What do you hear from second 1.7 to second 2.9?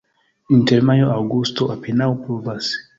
apenaŭ pluvas.